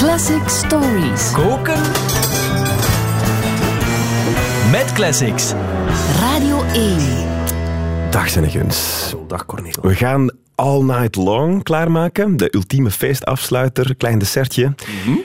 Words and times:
Classic 0.00 0.48
Stories. 0.48 1.32
Koken. 1.32 1.80
Met 4.70 4.92
classics. 4.92 5.52
Radio 6.20 6.62
1. 6.72 6.98
Dag 8.10 8.28
Senneguns. 8.28 9.14
Dag 9.26 9.46
Cornel. 9.46 9.74
We 9.82 9.94
gaan 9.94 10.30
All 10.60 10.82
Night 10.82 11.16
Long 11.16 11.62
klaarmaken. 11.62 12.36
De 12.36 12.48
ultieme 12.50 12.90
feestafsluiter, 12.90 13.96
klein 13.96 14.18
dessertje. 14.18 14.74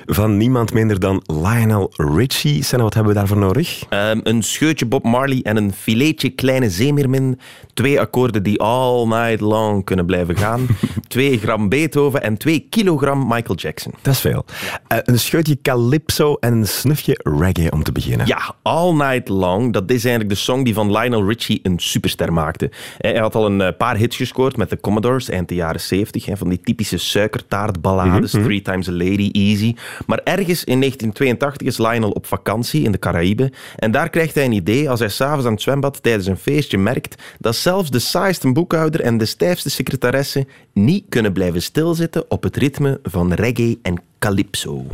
Van 0.06 0.38
niemand 0.38 0.74
minder 0.74 1.00
dan 1.00 1.24
Lionel 1.26 1.94
Richie. 1.96 2.64
Senna, 2.64 2.84
wat 2.84 2.94
hebben 2.94 3.14
we 3.14 3.20
daarvoor 3.20 3.38
nodig? 3.38 3.84
Ehm, 3.90 4.20
een 4.24 4.44
scheutje 4.44 4.86
Bob 4.86 5.04
Marley 5.04 5.40
en 5.44 5.58
een 5.58 5.74
filetje 5.74 6.30
kleine 6.30 6.70
zeemeermin. 6.70 7.40
Twee 7.74 8.00
akkoorden 8.00 8.44
die 8.44 8.62
all 8.62 9.08
night 9.08 9.40
long 9.40 9.86
kunnen 9.86 10.06
blijven 10.06 10.38
gaan. 10.38 10.68
twee 11.08 11.38
gram 11.38 11.70
Beethoven 11.70 12.24
en 12.24 12.38
twee 12.38 12.68
kilogram 12.70 13.28
Michael 13.28 13.56
Jackson. 13.56 13.94
Dat 14.02 14.14
is 14.14 14.20
veel. 14.20 14.46
Eh, 14.88 14.98
een 15.02 15.20
scheutje 15.20 15.58
calypso 15.62 16.36
en 16.40 16.54
een 16.54 16.68
snufje 16.68 17.20
reggae 17.24 17.72
om 17.72 17.84
te 17.84 17.92
beginnen. 17.92 18.28
Ja, 18.28 18.56
All 18.62 18.94
Night 18.94 19.28
Long, 19.28 19.74
dat 19.74 19.84
is 19.92 20.06
eigenlijk 20.06 20.30
de 20.30 20.42
song 20.42 20.64
die 20.64 20.74
van 20.74 20.92
Lionel 20.92 21.28
Richie 21.28 21.60
een 21.64 21.80
superster 21.80 22.34
maakte. 22.34 22.72
Hij 22.98 23.18
had 23.18 23.36
al 23.36 23.46
een 23.46 23.62
eh, 23.62 23.78
paar 23.78 23.98
hits 23.98 24.18
gescoord 24.18 24.58
met 24.58 24.70
de 24.70 24.80
Commodores 24.80 25.24
eind 25.30 25.50
de 25.50 25.56
jaren 25.56 25.82
70, 25.82 26.28
van 26.34 26.50
die 26.50 26.62
typische 26.62 26.98
suikertaartballades, 26.98 28.32
Three 28.32 28.62
Times 28.62 28.88
a 28.88 28.92
Lady, 28.92 29.30
Easy. 29.32 29.76
Maar 30.06 30.22
ergens 30.24 30.64
in 30.64 30.80
1982 30.80 31.68
is 31.68 31.78
Lionel 31.78 32.12
op 32.12 32.26
vakantie 32.26 32.84
in 32.84 32.92
de 32.92 33.00
Caraïben 33.00 33.52
en 33.76 33.92
daar 33.92 34.10
krijgt 34.10 34.36
hij 34.36 34.46
een 34.46 34.52
idee 34.52 34.90
als 34.90 35.00
hij 35.00 35.10
s'avonds 35.10 35.46
aan 35.46 35.52
het 35.52 35.62
zwembad 35.62 36.04
tijdens 36.04 36.26
een 36.28 36.38
feestje 36.38 36.78
merkt 36.78 37.24
dat 37.40 37.56
zelfs 37.56 37.90
de 37.90 38.00
saaiste 38.00 38.52
boekhouder 38.52 39.02
en 39.02 39.18
de 39.18 39.26
stijfste 39.26 39.70
secretaresse 39.70 40.48
niet 40.74 41.06
kunnen 41.10 41.34
blijven 41.34 41.62
stilzitten 41.62 42.32
op 42.32 42.44
het 42.44 42.58
ritme 42.58 43.00
van 43.04 43.34
reggae 43.34 43.80
en 43.82 44.02
calypso. 44.20 44.86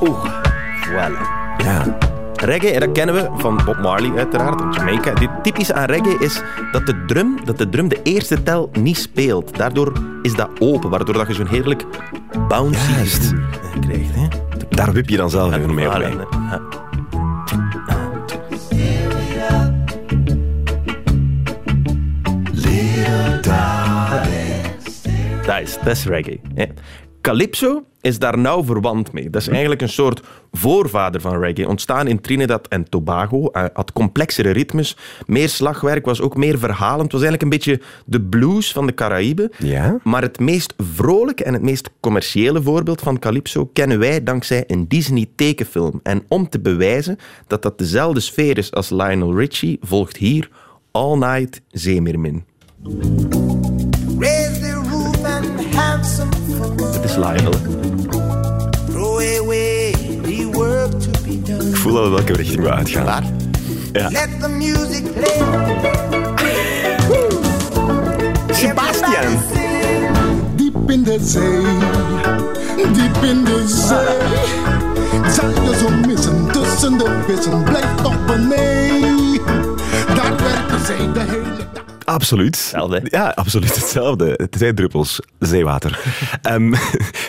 Oeh, 0.00 0.42
voilà. 0.86 1.42
Ja. 1.58 2.13
Reggae, 2.44 2.70
en 2.70 2.80
dat 2.80 2.92
kennen 2.92 3.14
we 3.14 3.28
van 3.36 3.60
Bob 3.64 3.78
Marley 3.78 4.16
uiteraard, 4.16 4.62
uit 4.62 4.74
Jamaica. 4.74 5.12
Het 5.12 5.30
typische 5.42 5.74
aan 5.74 5.84
reggae 5.84 6.18
is 6.18 6.42
dat 6.72 6.86
de, 6.86 7.04
drum, 7.06 7.36
dat 7.44 7.58
de 7.58 7.68
drum 7.68 7.88
de 7.88 8.00
eerste 8.02 8.42
tel 8.42 8.70
niet 8.72 8.96
speelt. 8.98 9.56
Daardoor 9.56 9.92
is 10.22 10.34
dat 10.34 10.48
open, 10.58 10.90
waardoor 10.90 11.14
dat 11.14 11.26
je 11.26 11.34
zo'n 11.34 11.46
heerlijk 11.46 11.84
bouncy 12.48 12.92
Juist. 12.92 13.32
eh, 13.32 13.80
krijgt. 13.80 14.14
Hè? 14.14 14.26
Daar 14.68 14.92
wip 14.92 15.08
je 15.08 15.16
dan 15.16 15.30
zelf 15.30 15.54
even 15.54 15.74
mee 15.74 15.86
op. 15.88 15.94
Voilà, 15.94 15.98
mee. 15.98 16.10
ja. 16.30 16.60
Dat 25.46 25.60
is, 25.60 25.78
dat 25.84 25.96
is 25.96 26.04
reggae. 26.06 26.40
Calypso 27.24 27.84
is 28.00 28.18
daar 28.18 28.38
nauw 28.38 28.64
verwant 28.64 29.12
mee. 29.12 29.30
Dat 29.30 29.40
is 29.40 29.48
eigenlijk 29.48 29.82
een 29.82 29.88
soort 29.88 30.22
voorvader 30.52 31.20
van 31.20 31.40
reggae. 31.40 31.68
Ontstaan 31.68 32.06
in 32.06 32.20
Trinidad 32.20 32.68
en 32.68 32.88
Tobago. 32.88 33.48
Hij 33.52 33.70
had 33.72 33.92
complexere 33.92 34.50
ritmes, 34.50 34.96
meer 35.26 35.48
slagwerk, 35.48 36.04
was 36.04 36.20
ook 36.20 36.36
meer 36.36 36.58
verhalend. 36.58 37.02
Het 37.02 37.12
was 37.12 37.22
eigenlijk 37.22 37.42
een 37.42 37.58
beetje 37.58 37.80
de 38.06 38.20
blues 38.20 38.72
van 38.72 38.86
de 38.86 38.94
Caraïben. 38.94 39.50
Ja? 39.58 39.98
Maar 40.02 40.22
het 40.22 40.40
meest 40.40 40.74
vrolijke 40.78 41.44
en 41.44 41.52
het 41.52 41.62
meest 41.62 41.90
commerciële 42.00 42.62
voorbeeld 42.62 43.00
van 43.00 43.18
Calypso 43.18 43.70
kennen 43.72 43.98
wij 43.98 44.22
dankzij 44.22 44.64
een 44.66 44.88
Disney-tekenfilm. 44.88 46.00
En 46.02 46.24
om 46.28 46.48
te 46.48 46.60
bewijzen 46.60 47.18
dat 47.46 47.62
dat 47.62 47.78
dezelfde 47.78 48.20
sfeer 48.20 48.58
is 48.58 48.72
als 48.72 48.90
Lionel 48.90 49.36
Richie, 49.36 49.78
volgt 49.80 50.16
hier 50.16 50.48
All 50.90 51.16
Night 51.16 51.60
Zeemeermin. 51.70 52.44
Done. 57.14 57.50
Ik 61.68 61.76
voel 61.76 61.98
al 61.98 62.10
welke 62.10 62.32
richting 62.32 62.62
we 62.62 62.70
uitgaan. 62.70 63.02
Klaar? 63.04 63.22
Let 64.12 64.40
the 64.40 64.48
music 64.48 65.12
play. 65.12 65.42
Sebastian! 68.50 69.38
Diep 70.56 70.90
in 70.90 71.02
de 71.02 71.18
zee, 71.22 71.62
diep 72.92 73.22
in 73.22 73.44
de 73.44 73.64
zee. 73.66 75.32
Zal 75.32 75.48
je 75.48 75.76
zo 75.78 75.88
missen 76.06 76.46
tussen 76.52 76.98
de 76.98 77.22
vissen, 77.26 77.62
blijf 77.64 77.94
toch 78.02 78.24
beneden. 78.26 79.40
Daar 80.14 80.36
werkt 80.36 80.68
de 80.70 80.84
zee 80.86 81.12
de 81.12 81.20
hele. 81.20 81.73
Absoluut. 82.14 82.56
Hetzelfde? 82.56 83.00
Ja, 83.04 83.28
absoluut 83.34 83.74
hetzelfde. 83.74 84.32
Het 84.36 84.56
zijn 84.58 84.74
druppels 84.74 85.20
zeewater. 85.38 86.00
Ehm, 86.42 86.72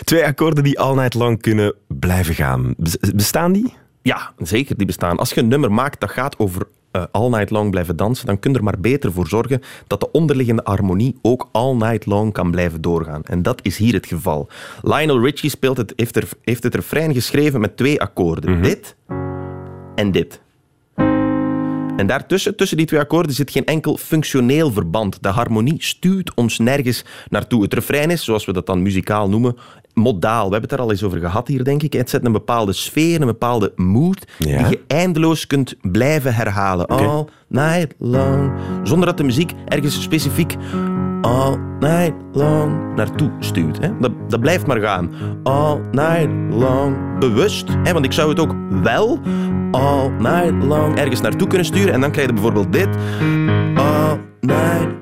twee 0.04 0.24
akkoorden 0.24 0.64
die 0.64 0.80
all 0.80 0.94
night 0.94 1.14
long 1.14 1.40
kunnen 1.42 1.74
blijven 1.88 2.34
gaan. 2.34 2.74
Bes- 2.76 2.96
Bestaan 3.14 3.52
die? 3.52 3.72
Ja, 4.02 4.32
zeker, 4.38 4.76
die 4.76 4.86
bestaan. 4.86 5.16
Als 5.18 5.30
je 5.32 5.40
een 5.40 5.48
nummer 5.48 5.72
maakt 5.72 6.00
dat 6.00 6.10
gaat 6.10 6.38
over 6.38 6.62
eh, 6.90 7.02
all 7.10 7.28
night 7.28 7.50
long 7.50 7.70
blijven 7.70 7.96
dansen, 7.96 8.26
dan 8.26 8.38
kun 8.38 8.50
je 8.52 8.56
er 8.58 8.64
maar 8.64 8.80
beter 8.80 9.12
voor 9.12 9.26
zorgen 9.28 9.62
dat 9.86 10.00
de 10.00 10.10
onderliggende 10.10 10.62
harmonie 10.64 11.18
ook 11.22 11.48
all 11.52 11.74
night 11.74 12.06
long 12.06 12.32
kan 12.32 12.50
blijven 12.50 12.80
doorgaan. 12.80 13.22
En 13.24 13.42
dat 13.42 13.60
is 13.62 13.76
hier 13.76 13.94
het 13.94 14.06
geval. 14.06 14.48
Lionel 14.82 15.20
Richie 15.24 15.50
speelt 15.50 15.76
het, 15.76 15.92
heeft, 15.96 16.16
er, 16.16 16.28
heeft 16.42 16.62
het 16.62 16.74
refrein 16.74 17.14
geschreven 17.14 17.60
met 17.60 17.76
twee 17.76 18.00
akkoorden. 18.00 18.62
Dit 18.62 18.96
en 19.94 20.10
dit. 20.12 20.40
En 21.96 22.06
daartussen, 22.06 22.56
tussen 22.56 22.76
die 22.76 22.86
twee 22.86 23.00
akkoorden, 23.00 23.32
zit 23.32 23.50
geen 23.50 23.64
enkel 23.64 23.96
functioneel 23.96 24.72
verband. 24.72 25.22
De 25.22 25.28
harmonie 25.28 25.76
stuurt 25.78 26.34
ons 26.34 26.58
nergens 26.58 27.04
naartoe. 27.28 27.62
Het 27.62 27.74
refrein 27.74 28.10
is, 28.10 28.24
zoals 28.24 28.44
we 28.44 28.52
dat 28.52 28.66
dan 28.66 28.82
muzikaal 28.82 29.28
noemen, 29.28 29.56
modaal. 29.98 30.46
We 30.46 30.52
hebben 30.52 30.70
het 30.70 30.72
er 30.72 30.84
al 30.84 30.90
eens 30.90 31.02
over 31.02 31.18
gehad 31.18 31.48
hier, 31.48 31.64
denk 31.64 31.82
ik. 31.82 31.92
Het 31.92 32.10
zet 32.10 32.24
een 32.24 32.32
bepaalde 32.32 32.72
sfeer, 32.72 33.20
een 33.20 33.26
bepaalde 33.26 33.72
mood, 33.76 34.26
Ja. 34.38 34.58
die 34.58 34.68
je 34.68 34.80
eindeloos 34.86 35.46
kunt 35.46 35.74
blijven 35.82 36.34
herhalen. 36.34 36.86
All 36.86 37.24
night 37.48 37.94
long. 37.98 38.52
Zonder 38.82 39.06
dat 39.08 39.16
de 39.16 39.24
muziek 39.24 39.52
ergens 39.68 40.02
specifiek 40.02 40.56
all 41.20 41.58
night 41.80 42.14
long 42.32 42.94
naartoe 42.94 43.30
stuurt. 43.40 43.78
Hè? 43.80 43.88
Dat, 44.00 44.12
dat 44.28 44.40
blijft 44.40 44.66
maar 44.66 44.80
gaan. 44.80 45.10
All 45.42 45.80
night 45.90 46.28
long. 46.50 47.18
Bewust. 47.18 47.68
Hè? 47.82 47.92
Want 47.92 48.04
ik 48.04 48.12
zou 48.12 48.28
het 48.28 48.40
ook 48.40 48.54
wel 48.82 49.18
all 49.70 50.08
night 50.18 50.64
long 50.64 50.96
ergens 50.98 51.20
naartoe 51.20 51.48
kunnen 51.48 51.66
sturen. 51.66 51.92
En 51.92 52.00
dan 52.00 52.10
krijg 52.10 52.26
je 52.26 52.32
bijvoorbeeld 52.32 52.72
dit. 52.72 52.88
All 53.74 54.20
night 54.40 54.80
long. 54.80 54.94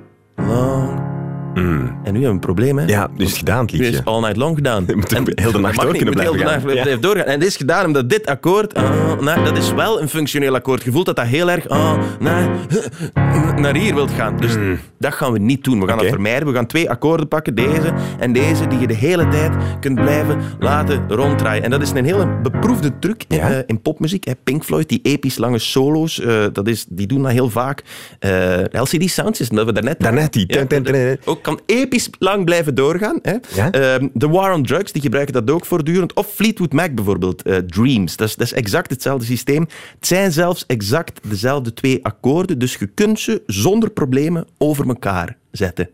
En 1.55 1.93
nu 2.03 2.03
hebben 2.05 2.21
we 2.21 2.27
een 2.27 2.39
probleem, 2.39 2.79
hè? 2.79 2.85
Ja, 2.87 3.09
dus 3.17 3.33
gedaan 3.39 3.61
het 3.65 3.73
Nu 3.73 3.79
is 3.79 3.87
liedje. 3.87 4.05
all 4.05 4.21
night 4.21 4.37
long 4.37 4.57
gedaan. 4.57 4.85
Je 4.89 4.97
moet 4.97 5.13
En 5.13 5.25
heel 5.35 5.53
de 5.53 5.59
nacht 5.59 5.77
door 5.81 5.87
niet, 5.93 5.97
kunnen 5.97 6.15
blijven 6.15 6.39
heel 6.39 6.75
de 6.75 6.85
nacht 6.91 7.03
doorgaan. 7.03 7.25
En 7.25 7.39
dit 7.41 7.49
is 7.49 7.57
gedaan 7.57 7.87
omdat 7.87 8.09
dit 8.11 8.27
akkoord, 8.27 8.75
ah, 8.75 9.21
nou, 9.21 9.45
dat 9.45 9.57
is 9.57 9.73
wel 9.73 10.01
een 10.01 10.09
functioneel 10.09 10.55
akkoord. 10.55 10.83
Je 10.85 10.93
voelt 10.93 11.07
dat 11.07 11.17
dat 11.17 11.27
heel 11.27 11.51
erg 11.51 11.69
ah, 11.69 11.99
naar, 12.19 12.49
naar 13.63 13.77
hier 13.77 13.95
wilt 13.95 14.11
gaan. 14.11 14.37
Dus 14.37 14.53
dat 14.99 15.15
gaan 15.15 15.33
we 15.33 15.39
niet 15.39 15.65
doen. 15.65 15.81
We 15.81 15.87
gaan. 15.87 15.95
Oké. 15.95 16.03
dat 16.05 16.13
vermijden. 16.13 16.49
We 16.49 16.55
gaan 16.55 16.67
twee 16.67 16.91
akkoorden 16.91 17.29
pakken, 17.29 17.55
deze 17.55 17.93
en 18.19 18.33
deze, 18.33 18.67
die 18.67 18.79
je 18.79 18.87
de 18.87 18.95
hele 18.95 19.29
tijd 19.29 19.53
kunt 19.81 19.95
blijven 20.01 20.39
laten 20.59 21.05
ronddraaien. 21.09 21.63
En 21.63 21.71
dat 21.71 21.83
is 21.83 21.91
een 21.91 22.05
hele 22.05 22.29
beproefde 22.43 22.99
truc 22.99 23.25
Ja. 23.29 23.51
eh, 23.51 23.59
in 23.67 23.83
popmuziek. 23.83 24.25
hè. 24.25 24.33
Pink 24.45 24.65
Floyd, 24.65 24.89
die 24.89 25.01
episch 25.03 25.37
lange 25.39 25.59
solo's, 25.59 26.21
eh, 26.21 26.45
dat 26.53 26.69
is, 26.69 26.87
die 26.89 27.07
doen 27.07 27.23
dat 27.23 27.31
heel 27.33 27.51
vaak. 27.51 27.83
Eh, 28.19 28.31
LCD 28.71 29.11
Sound 29.11 29.37
System, 29.37 29.57
dat 29.57 29.67
we 29.67 29.73
daarnet... 29.73 30.01
Daarnet 30.01 30.33
die. 30.33 30.45
Ja, 30.47 30.55
Ten, 30.57 30.69
ten, 30.69 30.83
ten, 30.83 30.93
ten. 30.93 31.19
ook 31.25 31.43
kan 31.45 31.61
episch 31.67 32.09
lang 32.19 32.45
blijven 32.45 32.75
doorgaan. 32.75 33.19
Hè? 33.23 33.35
Ja? 33.55 33.71
Ehm, 33.71 34.09
The 34.19 34.29
War 34.29 34.55
on 34.55 34.63
Drugs, 34.63 34.93
die 34.93 35.03
gebruiken 35.03 35.35
dat 35.35 35.51
ook 35.51 35.67
voortdurend. 35.67 36.13
Of 36.13 36.27
Fleetwood 36.27 36.73
Mac 36.73 36.95
bijvoorbeeld, 36.95 37.43
eh, 37.43 37.57
Dreams. 37.57 38.17
Dat 38.17 38.29
is, 38.29 38.37
dat 38.37 38.47
is 38.47 38.53
exact 38.53 38.91
hetzelfde 38.91 39.27
systeem. 39.27 39.63
Het 39.95 40.07
zijn 40.07 40.33
zelfs 40.33 40.65
exact 40.67 41.21
dezelfde 41.29 41.73
twee 41.73 42.05
akkoorden, 42.05 42.59
dus 42.59 42.75
je 42.75 42.87
kunt 42.87 43.21
ze 43.21 43.43
zonder 43.47 43.91
problemen 43.91 44.47
over 44.59 44.89
elkaar 44.89 45.37
zetten. 45.51 45.89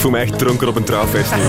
Voel 0.00 0.10
me 0.10 0.18
echt 0.18 0.38
dronken 0.38 0.68
op 0.68 0.76
een 0.76 0.84
trouwfeest 0.84 1.36
nu. 1.36 1.42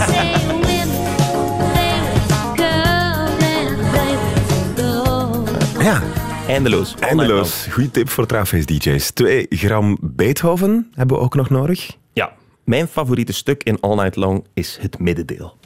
Ja, 5.80 6.02
Eindeloos. 6.48 6.96
eindeloos. 7.00 7.68
Goeie 7.72 7.92
tip 7.92 8.10
voor 8.10 8.26
trouwfeest-dj's. 8.26 9.12
2 9.12 9.46
gram 9.50 9.98
Beethoven 10.02 10.92
hebben 10.96 11.18
we 11.18 11.24
ook 11.24 11.36
nog 11.36 11.50
nodig. 11.50 11.98
Ja, 12.14 12.32
mijn 12.64 12.88
favoriete 12.88 13.34
stuk 13.34 13.64
in 13.64 13.80
All 13.80 13.96
Night 13.96 14.16
Long 14.16 14.46
is 14.54 14.78
het 14.82 15.00
middendeel. 15.00 15.58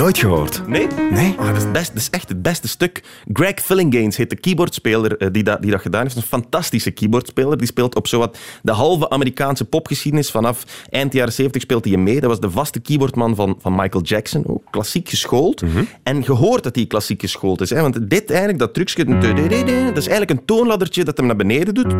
Nooit 0.00 0.18
gehoord. 0.18 0.62
Nee? 0.66 0.86
Nee? 1.10 1.34
Ah, 1.38 1.46
dat, 1.46 1.56
is 1.56 1.70
best, 1.70 1.88
dat 1.88 2.02
is 2.02 2.10
echt 2.10 2.28
het 2.28 2.42
beste 2.42 2.68
stuk. 2.68 3.02
Greg 3.32 3.54
Fillinganes 3.54 4.16
heet 4.16 4.30
de 4.30 4.36
keyboardspeler 4.36 5.16
eh, 5.16 5.28
die, 5.32 5.42
dat, 5.42 5.62
die 5.62 5.70
dat 5.70 5.80
gedaan 5.80 6.02
heeft. 6.02 6.16
Een 6.16 6.22
fantastische 6.22 6.90
keyboardspeler. 6.90 7.58
Die 7.58 7.66
speelt 7.66 7.94
op 7.94 8.06
zowat 8.06 8.38
de 8.62 8.72
halve 8.72 9.10
Amerikaanse 9.10 9.64
popgeschiedenis. 9.64 10.30
Vanaf 10.30 10.64
eind 10.90 11.12
jaren 11.12 11.32
70 11.32 11.62
speelt 11.62 11.84
hij 11.84 11.96
mee. 11.96 12.20
Dat 12.20 12.28
was 12.28 12.40
de 12.40 12.50
vaste 12.50 12.80
keyboardman 12.80 13.34
van, 13.34 13.56
van 13.60 13.74
Michael 13.74 14.04
Jackson. 14.04 14.46
Ook 14.46 14.62
klassiek 14.70 15.08
geschoold. 15.08 15.62
En 16.02 16.22
je 16.22 16.32
hoort 16.32 16.62
dat 16.62 16.74
hij 16.74 16.86
klassiek 16.86 17.20
geschoold 17.20 17.60
is. 17.60 17.70
Hè? 17.70 17.80
Want 17.80 18.10
dit 18.10 18.30
eigenlijk, 18.30 18.58
dat 18.58 18.74
trucje... 18.74 19.04
Dat 19.04 19.96
is 19.96 20.08
eigenlijk 20.08 20.30
een 20.30 20.44
toonladdertje 20.44 21.04
dat 21.04 21.16
hem 21.16 21.26
naar 21.26 21.36
beneden 21.36 21.74
doet. 21.74 21.94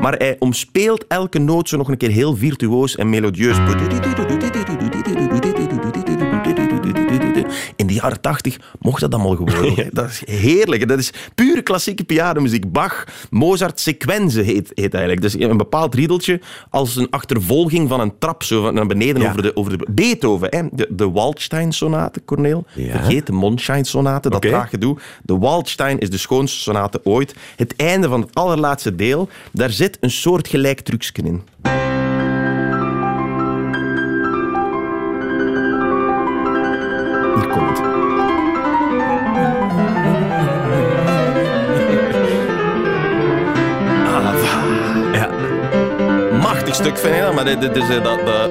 Maar 0.00 0.14
hij 0.14 0.36
omspeelt 0.38 1.06
elke 1.06 1.38
noot 1.38 1.68
zo 1.68 1.76
nog 1.76 1.88
een 1.88 1.96
keer 1.96 2.10
heel 2.10 2.36
virtuoos 2.36 2.96
en 2.96 3.08
melodieus. 3.10 3.56
Jaren 8.00 8.20
tachtig 8.20 8.56
mocht 8.78 9.00
dat 9.00 9.14
allemaal 9.14 9.36
gewoon. 9.36 9.74
Dat 9.92 10.08
is 10.10 10.22
heerlijk. 10.24 10.88
Dat 10.88 10.98
is 10.98 11.12
pure 11.34 11.62
klassieke 11.62 12.04
pianomuziek. 12.04 12.72
Bach, 12.72 13.04
Mozart, 13.30 13.80
sequenze 13.80 14.40
heet, 14.40 14.72
heet 14.74 14.94
eigenlijk. 14.94 15.22
Dus 15.22 15.34
een 15.40 15.56
bepaald 15.56 15.94
riedeltje 15.94 16.40
als 16.70 16.96
een 16.96 17.10
achtervolging 17.10 17.88
van 17.88 18.00
een 18.00 18.12
trap 18.18 18.42
zo 18.42 18.70
naar 18.70 18.86
beneden 18.86 19.22
Ja. 19.22 19.28
over, 19.30 19.42
de, 19.42 19.56
over 19.56 19.78
de... 19.78 19.86
Beethoven, 19.90 20.48
hè? 20.50 20.62
de, 20.72 20.86
de 20.90 21.10
Waldstein-sonate, 21.10 22.24
Corneel. 22.24 22.64
Ja. 22.74 22.90
Vergeet 22.90 23.26
de 23.26 23.32
Mondschein-sonate, 23.32 24.28
dat 24.28 24.38
Oké. 24.38 24.48
traag 24.48 24.70
gedoe. 24.70 24.98
De 25.22 25.38
Waldstein 25.38 25.98
is 25.98 26.10
de 26.10 26.18
schoonste 26.18 26.58
sonate 26.58 27.00
ooit. 27.04 27.34
Het 27.56 27.74
einde 27.76 28.08
van 28.08 28.20
het 28.20 28.34
allerlaatste 28.34 28.94
deel, 28.94 29.28
daar 29.52 29.70
zit 29.70 29.96
een 30.00 30.10
soort 30.10 30.48
gelijk 30.48 30.80
trucje 30.80 31.22
in. 31.22 31.79
Vind 47.00 47.14
ik 47.14 47.20
dat, 47.20 47.34
maar 47.34 47.44
dit, 47.44 47.60
dit 47.60 47.76
is, 47.76 47.88
eh, 47.88 48.02
dat, 48.04 48.18
dat, 48.26 48.50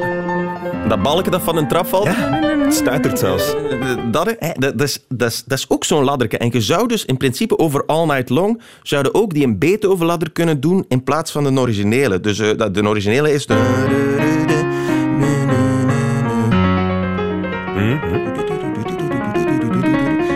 dat 0.89 1.01
balken 1.01 1.31
dat 1.31 1.41
van 1.41 1.57
een 1.57 1.67
trap 1.67 1.87
valt. 1.87 2.03
ja. 2.05 2.39
Het 2.63 2.73
stuitert 2.73 3.19
zelfs. 3.19 3.53
Eh, 3.55 3.95
Dat, 4.11 4.35
hè, 4.39 4.49
dat, 4.57 4.77
dat, 4.77 4.87
is, 4.87 5.05
dat, 5.09 5.29
is, 5.31 5.43
dat 5.45 5.57
is 5.57 5.65
ook 5.69 5.83
zo'n 5.83 6.03
ladderke. 6.03 6.37
En 6.37 6.49
je 6.51 6.61
zou 6.61 6.87
dus 6.87 7.05
in 7.05 7.17
principe 7.17 7.57
over 7.57 7.83
All 7.85 8.05
Night 8.05 8.29
Long 8.29 8.61
zouden 8.83 9.13
ook 9.15 9.33
die 9.33 9.43
een 9.45 9.57
Beethoven-ladder 9.57 10.31
kunnen 10.31 10.59
doen 10.59 10.85
in 10.87 11.03
plaats 11.03 11.31
van 11.31 11.43
de 11.43 11.61
originele. 11.61 12.19
Dus 12.19 12.39
eh, 12.39 12.57
dat- 12.57 12.73
de 12.73 12.87
originele 12.87 13.33
is... 13.33 13.45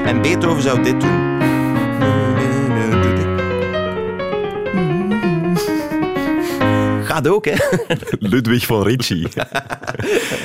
En 0.05 0.21
Beethoven 0.21 0.61
zou 0.61 0.83
dit 0.83 1.01
doen. 1.01 1.32
Gaat 7.13 7.27
ook, 7.27 7.45
hè? 7.45 7.55
Ludwig 8.19 8.65
van 8.65 8.83
Ritchie. 8.83 9.27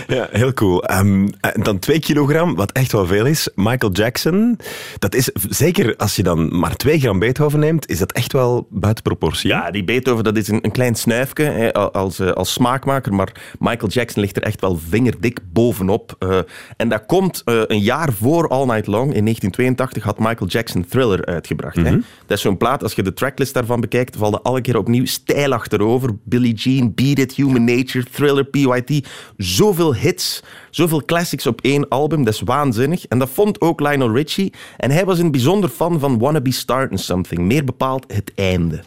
ja, 0.08 0.28
heel 0.31 0.52
cool. 0.52 0.84
Ehm, 0.84 1.28
en 1.40 1.62
dan 1.62 1.78
twee 1.78 2.00
kilogram, 2.00 2.55
wat 2.55 2.72
echt 2.72 2.93
wel 2.93 3.06
veel 3.06 3.26
is. 3.26 3.49
Michael 3.55 3.93
Jackson, 3.93 4.58
dat 4.99 5.14
is 5.14 5.31
zeker 5.49 5.96
als 5.96 6.16
je 6.16 6.22
dan 6.22 6.58
maar 6.58 6.76
twee 6.76 6.99
gram 7.00 7.19
Beethoven 7.19 7.58
neemt, 7.58 7.88
is 7.88 7.99
dat 7.99 8.12
echt 8.12 8.32
wel 8.32 8.66
buiten 8.70 9.02
proportie. 9.02 9.50
Ja, 9.50 9.70
die 9.70 9.84
Beethoven 9.84 10.25
dat 10.25 10.37
is 10.37 10.49
een, 10.49 10.58
een 10.62 10.70
klein 10.70 10.94
snuifje 10.94 11.44
hè, 11.44 11.72
als, 11.72 12.19
eh, 12.19 12.31
als 12.31 12.52
smaakmaker, 12.52 13.14
maar 13.14 13.32
Michael 13.58 13.90
Jackson 13.90 14.22
ligt 14.22 14.37
er 14.37 14.43
echt 14.43 14.60
wel 14.60 14.78
vingerdik 14.88 15.40
bovenop. 15.52 16.16
Eh, 16.19 16.38
en 16.76 16.88
dat 16.88 17.06
komt 17.06 17.43
eh, 17.44 17.60
een 17.66 17.81
jaar 17.81 18.12
voor 18.12 18.49
All 18.49 18.66
Night 18.66 18.87
Long. 18.87 19.14
In 19.14 19.25
1982 19.25 20.02
had 20.02 20.19
Michael 20.19 20.50
Jackson 20.50 20.87
Thriller 20.88 21.25
uitgebracht. 21.25 21.76
hè. 21.76 21.90
Dat 22.26 22.37
is 22.37 22.40
zo'n 22.40 22.56
plaat, 22.56 22.82
als 22.82 22.94
je 22.94 23.02
de 23.02 23.12
tracklist 23.12 23.55
daarvan 23.55 23.81
bekijkt, 23.81 24.16
valt 24.16 24.34
er 24.34 24.40
alle 24.40 24.60
keer 24.60 24.76
opnieuw 24.76 25.06
stijl 25.06 25.52
achterover. 25.52 26.10
Billie 26.25 26.55
Jean, 26.55 26.94
Beat 26.94 27.19
It, 27.19 27.34
Human 27.34 27.64
Nature, 27.64 28.05
Thriller, 28.12 28.44
PYT. 28.44 29.06
Zoveel 29.37 29.96
hits, 29.98 30.42
zoveel 30.70 31.04
classics 31.04 31.46
op 31.46 31.60
één 31.60 31.88
album, 31.88 32.24
dat 32.24 32.34
is 32.34 32.40
waanzinnig. 32.40 33.06
En 33.06 33.18
dat 33.18 33.30
vond 33.32 33.60
ook 33.60 33.80
Lionel 33.80 34.14
Richie. 34.14 34.52
En 34.76 34.90
hij 34.90 35.04
was 35.04 35.18
het 35.18 35.30
bijzonder 35.30 35.70
fan 35.70 36.00
van 36.00 36.18
Wanna 36.18 36.40
Be 36.40 36.52
Startin' 36.52 36.98
Something. 36.98 37.40
Meer 37.40 37.64
bepaald 37.64 38.04
het 38.12 38.32
einde. 38.34 38.82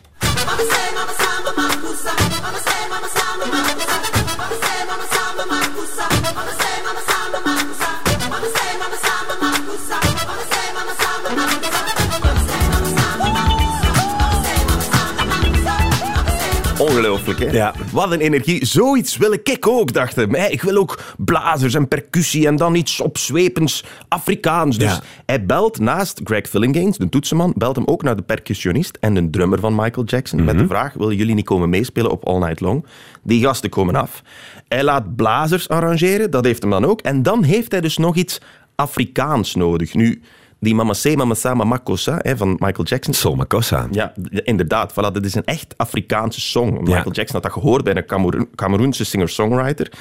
Ongelooflijk, 16.82 17.40
hè? 17.40 17.52
Ja. 17.52 17.74
Wat 17.92 18.12
een 18.12 18.20
energie. 18.20 18.66
Zoiets 18.66 19.18
wil 19.18 19.34
ik 19.34 19.58
ook, 19.68 19.94
dacht 19.94 20.16
hij. 20.16 20.50
Ik 20.50 20.62
wil 20.62 20.78
ook 20.78 21.00
blazers 21.18 21.74
en 21.74 21.88
percussie 21.88 22.48
en 22.48 22.56
dan 22.56 22.76
iets 22.76 23.00
opzwepends 23.02 23.84
Afrikaans. 24.08 24.78
Dus 24.78 24.92
Ja. 24.92 25.02
hij 25.26 25.46
belt 25.46 25.80
naast 25.80 26.22
Greg 26.24 26.48
Fillinganes, 26.50 26.98
de 26.98 27.10
toetsenman, 27.10 27.54
belt 27.58 27.76
hem 27.76 27.86
ook 27.86 28.04
naar 28.04 28.16
de 28.16 28.22
percussionist 28.22 28.98
en 29.00 29.14
de 29.14 29.30
drummer 29.30 29.60
van 29.60 29.76
Michael 29.76 30.06
Jackson 30.06 30.44
met 30.44 30.58
de 30.58 30.68
vraag, 30.68 30.94
willen 30.94 31.16
jullie 31.16 31.36
niet 31.36 31.46
komen 31.46 31.70
meespelen 31.70 32.12
op 32.12 32.26
All 32.28 32.40
Night 32.40 32.60
Long? 32.60 32.86
Die 33.24 33.42
gasten 33.44 33.70
komen 33.70 33.96
af. 33.96 34.22
Hij 34.68 34.84
laat 34.84 35.16
blazers 35.16 35.70
arrangeren, 35.70 36.32
dat 36.32 36.46
heeft 36.46 36.62
hem 36.62 36.72
dan 36.72 36.86
ook. 36.86 37.02
En 37.02 37.24
dan 37.24 37.44
heeft 37.44 37.72
hij 37.72 37.82
dus 37.82 37.98
nog 37.98 38.16
iets 38.16 38.42
Afrikaans 38.76 39.56
nodig. 39.56 39.94
Nu, 39.94 40.22
die 40.64 40.76
Mama 40.76 40.94
Se, 40.94 41.16
Mama 41.16 41.34
Sa, 41.34 41.54
Mama 41.54 41.78
Kosa 41.78 42.20
hè, 42.22 42.38
van 42.38 42.50
Michael 42.60 42.84
Jackson, 42.84 43.14
Sol 43.14 43.36
Makossa. 43.36 43.88
ja, 43.92 44.14
inderdaad. 44.44 44.92
Voilà, 44.92 45.12
dit 45.14 45.26
is 45.26 45.36
een 45.36 45.46
echt 45.46 45.74
Afrikaanse 45.78 46.42
song. 46.42 46.72
Michael 46.80 46.88
Ja. 47.06 47.12
Jackson 47.12 47.34
had 47.34 47.44
dat 47.44 47.52
gehoord 47.52 47.84
bij 47.84 47.96
een 47.96 48.06
Cameroen- 48.06 48.50
Cameroense 48.56 49.06
singer-songwriter. 49.06 49.92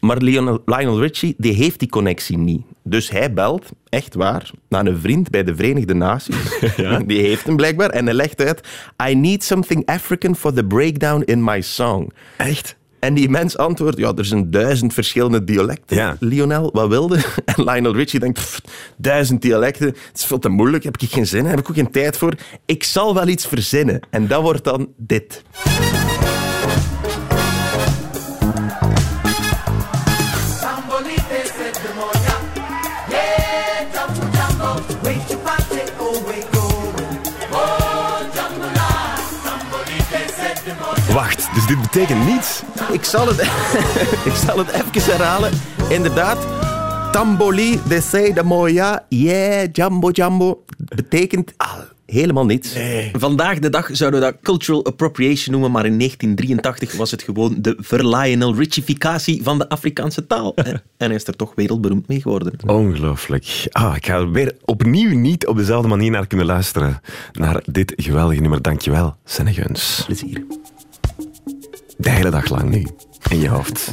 Maar 0.00 0.16
Lionel, 0.16 0.62
Lionel 0.64 1.00
Richie 1.00 1.34
die 1.38 1.52
heeft 1.52 1.78
die 1.78 1.88
connectie 1.88 2.38
niet. 2.38 2.62
Dus 2.82 3.10
hij 3.10 3.32
belt, 3.32 3.66
echt 3.88 4.14
waar, 4.14 4.50
naar 4.68 4.86
een 4.86 4.98
vriend 4.98 5.30
bij 5.30 5.44
de 5.44 5.54
Verenigde 5.56 5.94
Naties. 5.94 6.58
Die 7.06 7.20
heeft 7.22 7.44
hem 7.46 7.56
blijkbaar. 7.56 7.90
En 7.90 8.04
hij 8.04 8.14
legt 8.14 8.40
uit... 8.40 8.68
I 9.10 9.14
need 9.14 9.44
something 9.44 9.86
African 9.86 10.36
for 10.36 10.52
the 10.52 10.64
breakdown 10.64 11.22
in 11.24 11.44
my 11.44 11.60
song. 11.60 12.10
Echt? 12.36 12.76
En 13.00 13.14
die 13.14 13.28
mens 13.28 13.56
antwoordt, 13.56 13.98
ja, 13.98 14.12
er 14.16 14.24
zijn 14.24 14.50
duizend 14.50 14.94
verschillende 14.94 15.44
dialecten. 15.44 15.96
Ja. 15.96 16.16
Lionel, 16.18 16.70
wat 16.72 16.88
wilde? 16.88 17.18
En 17.44 17.64
Lionel 17.64 17.94
Richie 17.94 18.20
denkt, 18.20 18.38
pff, 18.38 18.60
duizend 18.96 19.42
dialecten, 19.42 19.86
het 19.86 19.96
is 20.14 20.24
veel 20.24 20.38
te 20.38 20.48
moeilijk, 20.48 20.84
heb 20.84 20.96
ik 20.96 21.10
geen 21.10 21.26
zin 21.26 21.38
in, 21.38 21.46
heb 21.46 21.58
ik 21.58 21.68
ook 21.68 21.76
geen 21.76 21.90
tijd 21.90 22.16
voor. 22.16 22.34
Ik 22.66 22.84
zal 22.84 23.14
wel 23.14 23.28
iets 23.28 23.46
verzinnen. 23.46 24.00
En 24.10 24.26
dat 24.26 24.42
wordt 24.42 24.64
dan 24.64 24.88
dit. 24.96 25.42
Wacht, 41.12 41.54
dus 41.54 41.66
dit 41.66 41.80
betekent 41.80 42.26
niets? 42.26 42.62
Ik 42.92 43.04
zal 43.04 43.26
het, 43.26 43.40
ik 44.30 44.34
zal 44.46 44.58
het 44.58 44.68
even 44.70 45.12
herhalen. 45.12 45.52
Inderdaad, 45.88 46.38
Tamboli 47.12 47.80
de 47.88 48.00
say 48.00 48.32
de 48.32 48.42
moya, 48.42 49.04
yeah, 49.08 49.68
jambo 49.72 50.10
jambo, 50.10 50.64
betekent 50.76 51.52
helemaal 52.06 52.44
niets. 52.44 52.76
Vandaag 53.12 53.58
de 53.58 53.68
dag 53.68 53.88
zouden 53.92 54.20
we 54.20 54.26
dat 54.26 54.36
cultural 54.42 54.84
appropriation 54.84 55.52
noemen, 55.52 55.70
maar 55.70 55.86
in 55.86 55.98
1983 55.98 56.96
was 56.96 57.10
het 57.10 57.22
gewoon 57.22 57.56
de 57.58 57.76
ver-Lionel 57.78 58.54
Richificatie 58.54 59.42
van 59.42 59.58
de 59.58 59.68
Afrikaanse 59.68 60.26
taal. 60.26 60.54
En 60.96 61.10
is 61.10 61.26
er 61.26 61.36
toch 61.36 61.52
wereldberoemd 61.54 62.08
mee 62.08 62.20
geworden. 62.20 62.52
Ongelooflijk. 62.66 63.66
Ah, 63.70 63.96
ik 63.96 64.06
ga 64.06 64.14
er 64.14 64.30
weer 64.32 64.56
opnieuw 64.64 65.18
niet 65.18 65.46
op 65.46 65.56
dezelfde 65.56 65.88
manier 65.88 66.10
naar 66.10 66.26
kunnen 66.26 66.46
luisteren. 66.46 67.00
Naar 67.32 67.62
dit 67.64 67.92
geweldige 67.96 68.40
nummer. 68.40 68.62
Dankjewel, 68.62 69.16
Senneguns. 69.24 70.02
Plezier. 70.06 70.44
De 72.00 72.10
hele 72.10 72.30
dag 72.30 72.48
lang 72.48 72.70
nu. 72.70 72.86
In 73.30 73.38
je 73.38 73.48
hoofd. 73.48 73.92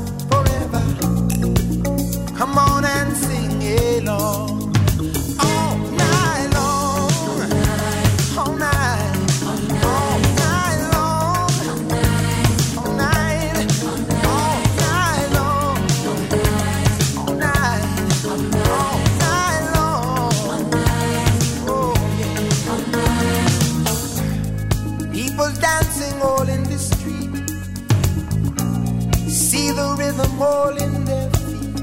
hole 30.41 30.77
in 30.85 31.05
their 31.05 31.29
feet. 31.37 31.75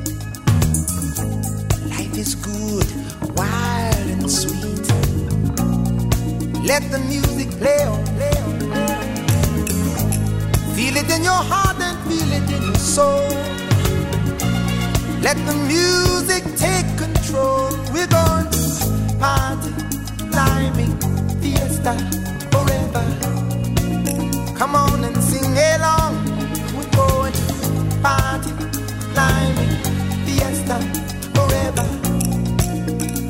Life 1.95 2.17
is 2.25 2.35
good, 2.35 2.89
wild 3.39 4.07
and 4.15 4.29
sweet. 4.41 4.87
Let 6.71 6.83
the 6.95 7.01
music 7.13 7.49
play 7.63 7.83
on, 7.93 8.03
play 8.17 8.35
on, 8.45 8.53
play 8.59 8.89
on. 8.97 9.07
Feel 10.75 10.97
it 11.03 11.09
in 11.17 11.23
your 11.31 11.43
heart 11.51 11.79
and 11.89 11.97
feel 12.09 12.31
it 12.39 12.47
in 12.57 12.63
your 12.71 12.83
soul. 12.97 13.31
Let 15.27 15.39
the 15.49 15.57
music 15.75 16.43
take 16.67 16.89
control. 17.05 17.71
We're 17.95 18.13
going 18.19 18.49
to 18.57 18.65
party, 19.23 19.73
climbing, 20.33 20.95
fiesta. 21.41 21.95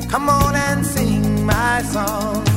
Come 0.09 0.27
on 0.27 0.55
and 0.55 0.83
sing 0.83 1.45
my 1.45 1.83
song. 1.83 2.48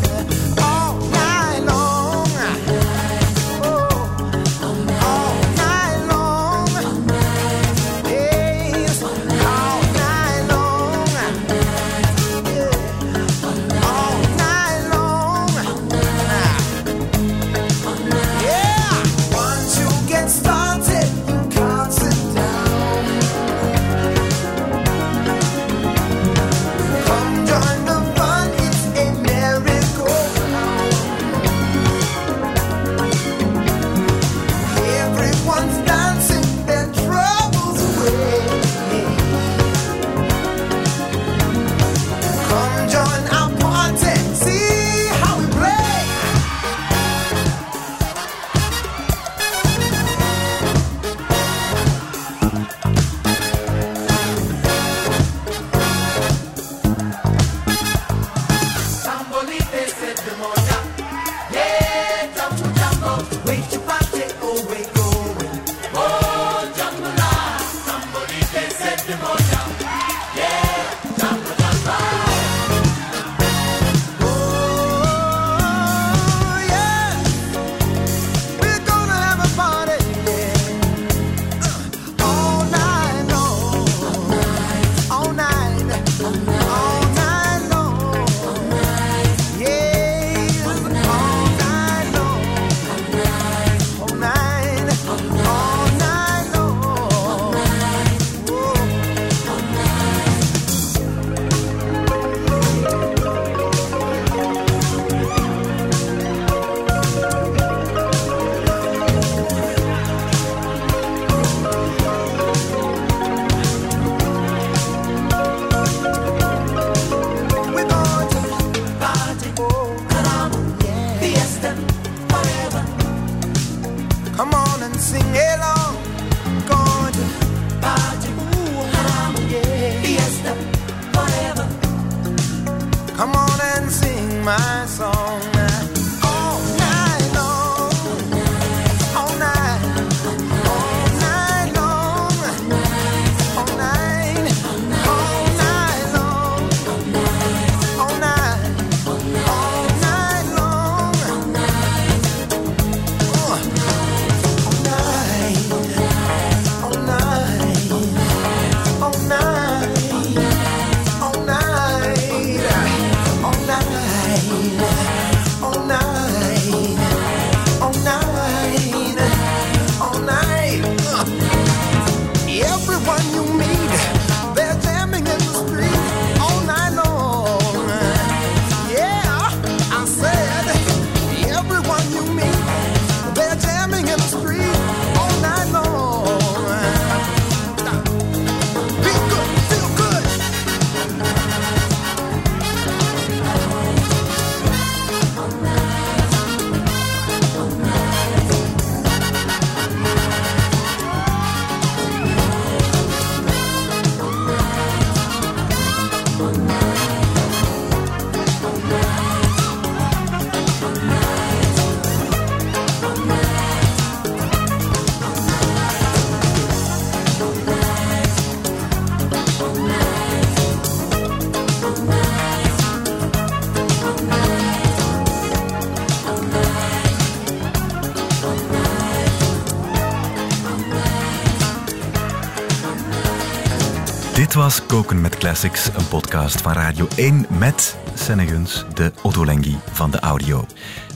Dit 234.53 234.61
was 234.61 234.87
Koken 234.87 235.21
met 235.21 235.37
Classics, 235.37 235.87
een 235.87 236.09
podcast 236.09 236.61
van 236.61 236.73
Radio 236.73 237.09
1 237.17 237.47
met 237.59 237.97
Seneguns, 238.15 238.85
de 238.95 239.13
Ottolenghi 239.23 239.77
van 239.93 240.11
de 240.11 240.21
audio. 240.21 240.67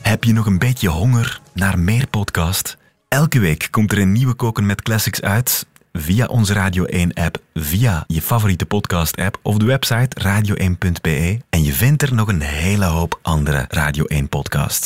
Heb 0.02 0.24
je 0.24 0.32
nog 0.32 0.46
een 0.46 0.58
beetje 0.58 0.88
honger 0.88 1.40
naar 1.52 1.78
meer 1.78 2.06
podcast? 2.06 2.76
Elke 3.08 3.38
week 3.38 3.68
komt 3.70 3.92
er 3.92 3.98
een 3.98 4.12
nieuwe 4.12 4.34
Koken 4.34 4.66
met 4.66 4.82
Classics 4.82 5.20
uit 5.20 5.66
via 5.92 6.26
onze 6.26 6.52
Radio 6.52 6.86
1-app, 6.86 7.38
via 7.54 8.04
je 8.06 8.22
favoriete 8.22 8.66
podcast-app 8.66 9.38
of 9.42 9.56
de 9.56 9.64
website 9.64 10.16
radio1.be. 10.22 11.38
En 11.50 11.64
je 11.64 11.72
vindt 11.72 12.02
er 12.02 12.14
nog 12.14 12.28
een 12.28 12.40
hele 12.40 12.84
hoop 12.84 13.18
andere 13.22 13.64
Radio 13.68 14.04
1-podcasts. 14.12 14.84